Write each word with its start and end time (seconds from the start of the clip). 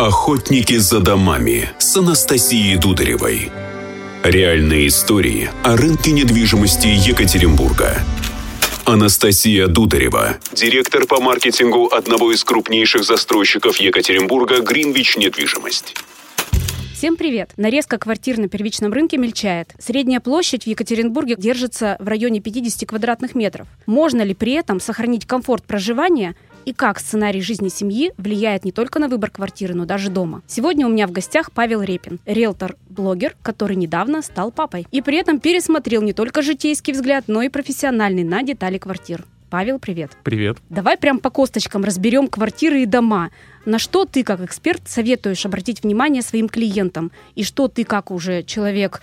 Охотники 0.00 0.78
за 0.78 1.00
домами 1.00 1.68
с 1.78 1.94
Анастасией 1.94 2.78
Дударевой. 2.78 3.52
Реальные 4.22 4.86
истории 4.86 5.50
о 5.62 5.76
рынке 5.76 6.12
недвижимости 6.12 6.86
Екатеринбурга. 6.86 7.98
Анастасия 8.86 9.66
Дударева, 9.66 10.38
директор 10.54 11.06
по 11.06 11.20
маркетингу 11.20 11.88
одного 11.92 12.32
из 12.32 12.44
крупнейших 12.44 13.04
застройщиков 13.04 13.76
Екатеринбурга 13.76 14.62
«Гринвич 14.62 15.18
Недвижимость». 15.18 15.94
Всем 17.00 17.16
привет! 17.16 17.52
Нарезка 17.56 17.96
квартир 17.96 18.36
на 18.36 18.48
первичном 18.48 18.92
рынке 18.92 19.16
мельчает. 19.16 19.74
Средняя 19.78 20.20
площадь 20.20 20.64
в 20.64 20.66
Екатеринбурге 20.66 21.34
держится 21.34 21.96
в 21.98 22.06
районе 22.06 22.40
50 22.40 22.86
квадратных 22.86 23.34
метров. 23.34 23.68
Можно 23.86 24.20
ли 24.20 24.34
при 24.34 24.52
этом 24.52 24.80
сохранить 24.80 25.26
комфорт 25.26 25.64
проживания 25.64 26.36
и 26.64 26.72
как 26.72 27.00
сценарий 27.00 27.40
жизни 27.40 27.68
семьи 27.68 28.12
влияет 28.16 28.64
не 28.64 28.72
только 28.72 28.98
на 28.98 29.08
выбор 29.08 29.30
квартиры, 29.30 29.74
но 29.74 29.84
даже 29.84 30.10
дома. 30.10 30.42
Сегодня 30.46 30.86
у 30.86 30.90
меня 30.90 31.06
в 31.06 31.12
гостях 31.12 31.52
Павел 31.52 31.82
Репин, 31.82 32.18
риэлтор-блогер, 32.26 33.36
который 33.42 33.76
недавно 33.76 34.22
стал 34.22 34.50
папой. 34.50 34.86
И 34.90 35.02
при 35.02 35.18
этом 35.18 35.40
пересмотрел 35.40 36.02
не 36.02 36.12
только 36.12 36.42
житейский 36.42 36.92
взгляд, 36.92 37.24
но 37.26 37.42
и 37.42 37.48
профессиональный 37.48 38.24
на 38.24 38.42
детали 38.42 38.78
квартир. 38.78 39.24
Павел, 39.50 39.80
привет. 39.80 40.12
Привет. 40.22 40.58
Давай 40.68 40.96
прям 40.96 41.18
по 41.18 41.28
косточкам 41.28 41.82
разберем 41.82 42.28
квартиры 42.28 42.82
и 42.82 42.86
дома. 42.86 43.30
На 43.64 43.80
что 43.80 44.04
ты, 44.04 44.22
как 44.22 44.40
эксперт, 44.40 44.82
советуешь 44.86 45.44
обратить 45.44 45.82
внимание 45.82 46.22
своим 46.22 46.48
клиентам? 46.48 47.10
И 47.34 47.42
что 47.42 47.66
ты, 47.66 47.82
как 47.82 48.12
уже 48.12 48.44
человек, 48.44 49.02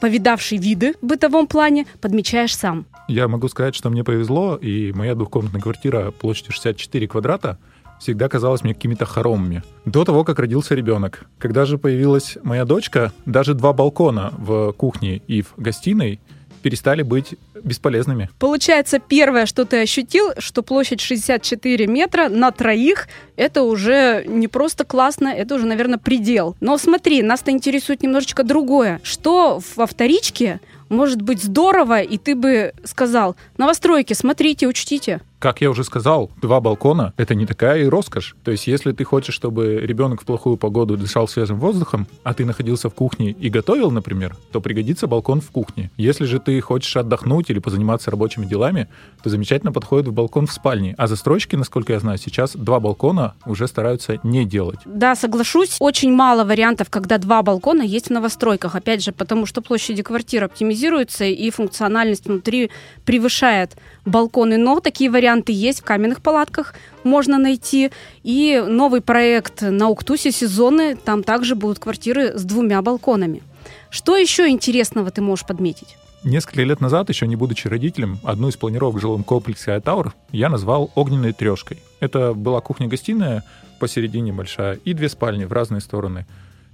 повидавший 0.00 0.58
виды 0.58 0.94
в 1.00 1.06
бытовом 1.06 1.46
плане, 1.46 1.86
подмечаешь 2.00 2.56
сам? 2.56 2.86
Я 3.08 3.28
могу 3.28 3.48
сказать, 3.48 3.74
что 3.74 3.90
мне 3.90 4.04
повезло, 4.04 4.56
и 4.56 4.92
моя 4.92 5.14
двухкомнатная 5.14 5.60
квартира 5.60 6.10
площадью 6.10 6.52
64 6.52 7.08
квадрата 7.08 7.58
всегда 7.98 8.28
казалась 8.28 8.62
мне 8.62 8.74
какими-то 8.74 9.06
хоромами. 9.06 9.62
До 9.84 10.04
того, 10.04 10.24
как 10.24 10.38
родился 10.38 10.74
ребенок. 10.74 11.26
Когда 11.38 11.64
же 11.64 11.78
появилась 11.78 12.36
моя 12.42 12.64
дочка, 12.64 13.12
даже 13.24 13.54
два 13.54 13.72
балкона 13.72 14.32
в 14.36 14.72
кухне 14.72 15.22
и 15.26 15.42
в 15.42 15.54
гостиной 15.56 16.20
перестали 16.64 17.02
быть 17.02 17.34
бесполезными. 17.62 18.30
Получается, 18.38 18.98
первое, 18.98 19.44
что 19.44 19.66
ты 19.66 19.82
ощутил, 19.82 20.30
что 20.38 20.62
площадь 20.62 21.02
64 21.02 21.86
метра 21.86 22.30
на 22.30 22.50
троих, 22.52 23.06
это 23.36 23.64
уже 23.64 24.24
не 24.26 24.48
просто 24.48 24.84
классно, 24.84 25.28
это 25.28 25.56
уже, 25.56 25.66
наверное, 25.66 25.98
предел. 25.98 26.56
Но 26.60 26.78
смотри, 26.78 27.22
нас-то 27.22 27.50
интересует 27.50 28.02
немножечко 28.02 28.44
другое. 28.44 28.98
Что 29.02 29.60
во 29.76 29.86
вторичке 29.86 30.58
может 30.88 31.20
быть 31.20 31.42
здорово, 31.42 32.00
и 32.00 32.16
ты 32.16 32.34
бы 32.34 32.72
сказал, 32.84 33.36
новостройки, 33.58 34.14
смотрите, 34.14 34.66
учтите. 34.66 35.20
Как 35.44 35.60
я 35.60 35.68
уже 35.68 35.84
сказал, 35.84 36.30
два 36.40 36.58
балкона— 36.62 37.12
это 37.18 37.34
не 37.34 37.44
такая 37.44 37.82
и 37.82 37.84
роскошь. 37.84 38.34
То 38.44 38.50
есть 38.50 38.66
если 38.66 38.92
ты 38.92 39.04
хочешь, 39.04 39.34
чтобы 39.34 39.78
ребенок 39.78 40.22
в 40.22 40.24
плохую 40.24 40.56
погоду 40.56 40.96
дышал 40.96 41.28
свежим 41.28 41.60
воздухом, 41.60 42.06
а 42.22 42.32
ты 42.32 42.46
находился 42.46 42.88
в 42.88 42.94
кухне 42.94 43.32
и 43.32 43.50
готовил, 43.50 43.90
например, 43.90 44.34
то 44.52 44.62
пригодится 44.62 45.06
балкон 45.06 45.42
в 45.42 45.50
кухне. 45.50 45.90
Если 45.98 46.24
же 46.24 46.40
ты 46.40 46.58
хочешь 46.62 46.96
отдохнуть 46.96 47.50
или 47.50 47.58
позаниматься 47.58 48.10
рабочими 48.10 48.46
делами, 48.46 48.88
то 49.22 49.28
замечательно 49.28 49.70
подходит 49.70 50.08
в 50.08 50.14
балкон 50.14 50.46
в 50.46 50.52
спальне. 50.54 50.94
А 50.96 51.06
застройщики, 51.06 51.56
насколько 51.56 51.92
я 51.92 52.00
знаю, 52.00 52.16
сейчас 52.16 52.56
два 52.56 52.80
балкона 52.80 53.34
уже 53.44 53.68
стараются 53.68 54.20
не 54.22 54.46
делать. 54.46 54.78
Да, 54.86 55.14
соглашусь. 55.14 55.76
Очень 55.78 56.14
мало 56.14 56.44
вариантов, 56.44 56.88
когда 56.88 57.18
два 57.18 57.42
балкона 57.42 57.82
есть 57.82 58.06
в 58.06 58.12
новостройках. 58.12 58.76
Опять 58.76 59.04
же, 59.04 59.12
потому 59.12 59.44
что 59.44 59.60
площади 59.60 60.02
квартир 60.02 60.44
оптимизируются 60.44 61.26
и 61.26 61.50
функциональность 61.50 62.24
внутри 62.24 62.70
превышает 63.04 63.76
балконы. 64.06 64.56
Но 64.56 64.80
такие 64.80 65.10
варианты 65.10 65.33
есть 65.52 65.80
в 65.80 65.84
каменных 65.84 66.22
палатках, 66.22 66.74
можно 67.02 67.38
найти. 67.38 67.90
И 68.22 68.62
новый 68.66 69.00
проект 69.00 69.62
на 69.62 69.88
Уктусе 69.88 70.32
сезоны, 70.32 70.96
там 70.96 71.22
также 71.22 71.54
будут 71.54 71.78
квартиры 71.78 72.38
с 72.38 72.44
двумя 72.44 72.82
балконами. 72.82 73.42
Что 73.90 74.16
еще 74.16 74.48
интересного 74.48 75.10
ты 75.10 75.22
можешь 75.22 75.46
подметить? 75.46 75.96
Несколько 76.24 76.62
лет 76.62 76.80
назад, 76.80 77.10
еще 77.10 77.26
не 77.26 77.36
будучи 77.36 77.68
родителем, 77.68 78.18
одну 78.24 78.48
из 78.48 78.56
планировок 78.56 78.96
в 78.96 79.00
жилом 79.00 79.24
комплексе 79.24 79.72
Айтаур 79.72 80.14
я 80.32 80.48
назвал 80.48 80.90
огненной 80.94 81.34
трешкой. 81.34 81.82
Это 82.00 82.32
была 82.32 82.62
кухня-гостиная 82.62 83.44
посередине 83.78 84.32
большая 84.32 84.76
и 84.84 84.94
две 84.94 85.10
спальни 85.10 85.44
в 85.44 85.52
разные 85.52 85.82
стороны. 85.82 86.26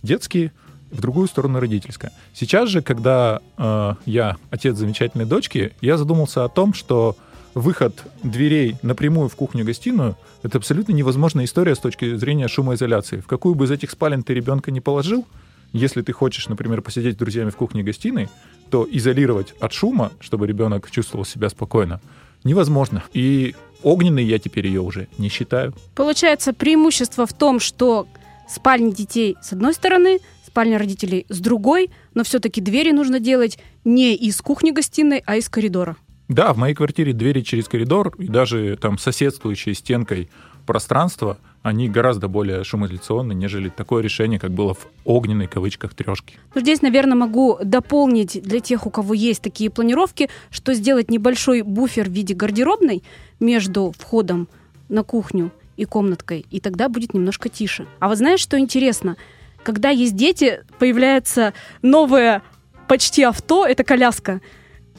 Детские, 0.03 0.53
в 0.91 1.01
другую 1.01 1.27
сторону 1.29 1.61
родительская. 1.61 2.13
Сейчас 2.33 2.69
же, 2.69 2.83
когда 2.83 3.41
э, 3.57 3.95
я 4.07 4.37
отец 4.51 4.77
замечательной 4.77 5.25
дочки, 5.25 5.73
я 5.81 5.97
задумался 5.97 6.45
о 6.45 6.49
том, 6.49 6.75
что 6.75 7.17
выход 7.55 8.05
дверей 8.23 8.77
напрямую 8.83 9.29
в 9.29 9.37
кухню-гостиную— 9.37 10.17
это 10.43 10.59
абсолютно 10.59 10.93
невозможная 10.93 11.45
история 11.45 11.75
с 11.75 11.79
точки 11.79 12.17
зрения 12.17 12.49
шумоизоляции. 12.49 13.21
В 13.21 13.27
какую 13.27 13.55
бы 13.55 13.65
из 13.65 13.71
этих 13.71 13.91
спален 13.91 14.23
ты 14.23 14.35
ребенка 14.35 14.71
не 14.71 14.81
положил, 14.81 15.27
если 15.73 16.03
ты 16.03 16.13
хочешь, 16.13 16.49
например, 16.49 16.83
посидеть 16.83 17.15
с 17.15 17.19
друзьями 17.19 17.51
в 17.51 17.57
кухне-гостиной, 17.57 18.29
то 18.71 18.87
изолировать 18.91 19.55
от 19.61 19.73
шума, 19.73 20.13
чтобы 20.21 20.47
ребенок 20.47 20.91
чувствовал 20.91 21.25
себя 21.25 21.49
спокойно, 21.49 22.01
невозможно. 22.45 23.03
И 23.13 23.55
огненной 23.83 24.25
я 24.25 24.39
теперь 24.39 24.67
ее 24.67 24.81
уже 24.81 25.09
не 25.19 25.29
считаю. 25.29 25.75
Получается, 25.95 26.53
преимущество 26.53 27.27
в 27.27 27.33
том, 27.33 27.61
что 27.61 28.07
спальни 28.49 28.91
детей 28.91 29.37
с 29.43 29.53
одной 29.53 29.75
стороны, 29.75 30.19
спальня 30.47 30.79
родителей 30.79 31.27
с 31.29 31.39
другой, 31.39 31.91
но 32.15 32.25
все-таки 32.25 32.61
двери 32.61 32.91
нужно 32.91 33.21
делать 33.21 33.59
не 33.85 34.15
из 34.15 34.41
кухни-гостиной, 34.41 35.23
а 35.25 35.37
из 35.37 35.49
коридора. 35.49 35.97
Да, 36.31 36.53
в 36.53 36.59
моей 36.59 36.77
квартире 36.77 37.13
двери 37.13 37.41
через 37.41 37.67
коридор 37.67 38.15
и 38.17 38.29
даже 38.29 38.79
там 38.81 38.99
соседствующие 38.99 39.75
стенкой 39.75 40.31
пространство, 40.65 41.39
они 41.63 41.89
гораздо 41.89 42.29
более 42.29 42.63
шумоизоляционны, 42.63 43.33
нежели 43.33 43.69
такое 43.69 44.01
решение, 44.01 44.39
как 44.39 44.53
было 44.53 44.75
в 44.75 44.87
огненной 45.05 45.49
кавычках 45.49 45.93
трешке. 45.93 46.35
Ну, 46.55 46.61
здесь, 46.61 46.83
наверное, 46.83 47.17
могу 47.17 47.59
дополнить 47.65 48.41
для 48.45 48.61
тех, 48.61 48.87
у 48.87 48.91
кого 48.91 49.13
есть 49.13 49.43
такие 49.43 49.71
планировки, 49.71 50.31
что 50.53 50.73
сделать 50.73 51.11
небольшой 51.11 51.63
буфер 51.63 52.09
в 52.09 52.13
виде 52.13 52.33
гардеробной 52.33 53.03
между 53.41 53.93
входом 53.99 54.47
на 54.89 55.03
кухню 55.03 55.51
и 55.77 55.85
комнаткой, 55.85 56.47
и 56.53 56.61
тогда 56.61 56.89
будет 56.89 57.13
немножко 57.13 57.49
тише. 57.49 57.87
А 57.99 58.07
вот 58.07 58.19
знаешь, 58.19 58.39
что 58.39 58.57
интересно? 58.57 59.17
Когда 59.65 59.91
есть 59.91 60.15
дети, 60.15 60.61
появляется 60.79 61.55
новое 61.83 62.43
почти 62.87 63.25
авто, 63.25 63.67
это 63.67 63.83
коляска. 63.83 64.41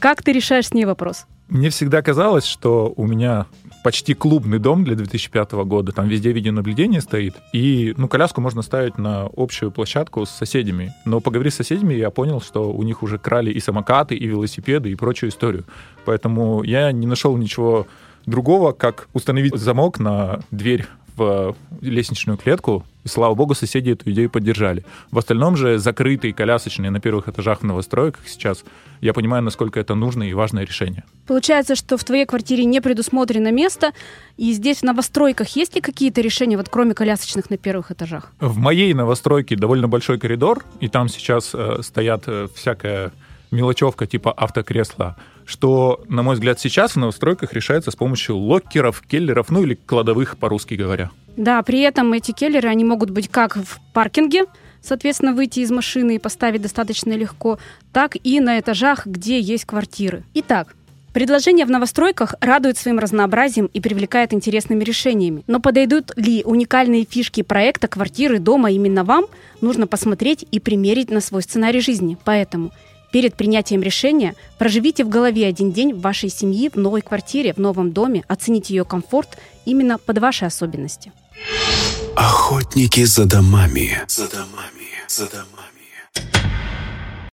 Как 0.02 0.24
ты 0.24 0.32
решаешь 0.32 0.68
с 0.68 0.74
ней 0.74 0.86
вопрос? 0.86 1.28
Мне 1.48 1.70
всегда 1.70 2.02
казалось, 2.02 2.46
что 2.46 2.92
у 2.98 3.06
меня 3.06 3.46
почти 3.84 4.16
клубный 4.16 4.58
дом 4.58 4.84
для 4.84 4.96
2005 4.96 5.52
года. 5.52 5.92
Там 5.92 6.08
везде 6.08 6.32
видеонаблюдение 6.32 7.02
стоит. 7.02 7.36
И, 7.54 7.94
ну, 7.98 8.08
коляску 8.08 8.42
можно 8.42 8.64
ставить 8.64 8.98
на 8.98 9.30
общую 9.38 9.70
площадку 9.70 10.26
с 10.26 10.32
соседями. 10.32 10.92
Но 11.06 11.20
поговорив 11.20 11.54
с 11.54 11.58
соседями, 11.58 11.94
я 11.94 12.10
понял, 12.10 12.42
что 12.42 12.72
у 12.72 12.82
них 12.82 13.04
уже 13.04 13.20
крали 13.20 13.52
и 13.52 13.60
самокаты, 13.60 14.16
и 14.16 14.26
велосипеды, 14.26 14.90
и 14.90 14.96
прочую 14.96 15.30
историю. 15.30 15.66
Поэтому 16.04 16.64
я 16.64 16.92
не 16.92 17.06
нашел 17.06 17.38
ничего 17.38 17.86
другого, 18.26 18.72
как 18.72 19.08
установить 19.14 19.56
замок 19.56 20.00
на 20.00 20.40
дверь 20.50 20.88
в 21.16 21.56
лестничную 21.80 22.40
клетку, 22.40 22.86
и, 23.04 23.08
слава 23.08 23.34
богу, 23.36 23.56
соседи 23.56 23.92
эту 23.92 24.10
идею 24.12 24.30
поддержали. 24.30 24.86
В 25.12 25.18
остальном 25.18 25.56
же 25.56 25.78
закрытые 25.78 26.34
колясочные 26.34 26.92
на 26.92 27.00
первых 27.00 27.28
этажах 27.28 27.62
в 27.62 27.64
новостройках 27.64 28.28
сейчас, 28.28 28.64
я 29.02 29.14
понимаю, 29.14 29.44
насколько 29.44 29.80
это 29.80 29.96
нужное 29.96 30.30
и 30.30 30.34
важное 30.34 30.66
решение. 30.66 31.04
Получается, 31.28 31.76
что 31.76 31.98
в 31.98 32.04
твоей 32.04 32.26
квартире 32.26 32.66
не 32.66 32.82
предусмотрено 32.82 33.52
место, 33.52 33.92
и 34.38 34.54
здесь 34.54 34.80
в 34.80 34.84
новостройках 34.84 35.48
есть 35.50 35.76
ли 35.76 35.82
какие-то 35.82 36.22
решения, 36.22 36.58
вот 36.58 36.70
кроме 36.70 36.94
колясочных 36.94 37.50
на 37.50 37.58
первых 37.58 37.92
этажах? 37.92 38.32
В 38.40 38.58
моей 38.58 38.94
новостройке 38.94 39.56
довольно 39.56 39.88
большой 39.88 40.20
коридор, 40.20 40.66
и 40.80 40.88
там 40.88 41.10
сейчас 41.10 41.52
э, 41.54 41.80
стоят 41.82 42.24
э, 42.28 42.48
всякая 42.56 43.12
мелочевка 43.52 44.08
типа 44.08 44.32
автокресла, 44.32 45.18
что, 45.46 46.02
на 46.08 46.24
мой 46.24 46.36
взгляд, 46.36 46.60
сейчас 46.60 46.94
в 46.94 46.96
новостройках 46.98 47.54
решается 47.54 47.92
с 47.92 47.96
помощью 47.96 48.38
локкеров, 48.38 49.02
келлеров, 49.02 49.50
ну 49.50 49.64
или 49.64 49.76
кладовых, 49.76 50.38
по-русски 50.38 50.76
говоря. 50.76 51.12
Да, 51.38 51.62
при 51.64 51.82
этом 51.82 52.14
эти 52.14 52.32
келлеры, 52.32 52.70
они 52.70 52.84
могут 52.84 53.10
быть 53.10 53.30
как 53.30 53.56
в 53.56 53.80
паркинге, 53.94 54.46
соответственно, 54.82 55.34
выйти 55.34 55.60
из 55.60 55.72
машины 55.72 56.16
и 56.16 56.20
поставить 56.20 56.62
достаточно 56.62 57.14
легко, 57.14 57.60
так 57.94 58.18
и 58.22 58.40
на 58.40 58.60
этажах, 58.60 59.06
где 59.06 59.40
есть 59.40 59.66
квартиры. 59.66 60.24
Итак, 60.34 60.76
Предложение 61.14 61.66
в 61.66 61.70
новостройках 61.70 62.36
радует 62.40 62.78
своим 62.78 62.98
разнообразием 62.98 63.66
и 63.66 63.82
привлекает 63.82 64.34
интересными 64.34 64.82
решениями. 64.82 65.44
Но 65.46 65.60
подойдут 65.60 66.14
ли 66.16 66.42
уникальные 66.46 67.04
фишки 67.04 67.44
проекта 67.44 67.90
квартиры 67.90 68.40
дома 68.40 68.72
именно 68.72 69.04
вам, 69.04 69.26
нужно 69.60 69.88
посмотреть 69.88 70.46
и 70.52 70.62
примерить 70.62 71.12
на 71.12 71.20
свой 71.20 71.42
сценарий 71.42 71.82
жизни. 71.82 72.18
Поэтому 72.24 72.72
Перед 73.12 73.36
принятием 73.36 73.82
решения 73.82 74.36
проживите 74.58 75.04
в 75.04 75.10
голове 75.10 75.46
один 75.46 75.74
день 75.74 75.94
вашей 75.94 76.30
семьи 76.30 76.70
в 76.70 76.78
новой 76.78 77.02
квартире, 77.02 77.54
в 77.54 77.58
новом 77.58 77.92
доме, 77.92 78.24
оцените 78.30 78.74
ее 78.74 78.86
комфорт 78.86 79.38
именно 79.66 79.98
под 79.98 80.20
ваши 80.20 80.46
особенности. 80.46 81.12
Охотники 82.16 83.06
за 83.06 83.26
домами. 83.26 84.02
За 84.08 84.28
домами. 84.28 84.88
За 85.08 85.26
домами. 85.26 85.71